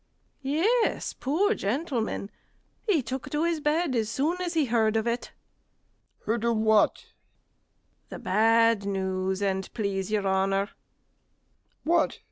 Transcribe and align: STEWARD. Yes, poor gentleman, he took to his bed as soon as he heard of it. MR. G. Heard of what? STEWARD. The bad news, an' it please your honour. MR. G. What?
STEWARD. 0.39 0.55
Yes, 0.63 1.13
poor 1.13 1.53
gentleman, 1.53 2.31
he 2.87 3.03
took 3.03 3.29
to 3.29 3.43
his 3.43 3.59
bed 3.59 3.95
as 3.95 4.09
soon 4.09 4.41
as 4.41 4.55
he 4.55 4.65
heard 4.65 4.95
of 4.97 5.05
it. 5.05 5.25
MR. 5.27 5.27
G. 5.27 6.23
Heard 6.25 6.43
of 6.43 6.57
what? 6.57 6.97
STEWARD. 6.97 8.09
The 8.09 8.17
bad 8.19 8.85
news, 8.87 9.43
an' 9.43 9.59
it 9.59 9.69
please 9.75 10.09
your 10.09 10.25
honour. 10.25 10.65
MR. 10.65 10.69
G. 10.69 10.75
What? 11.83 12.19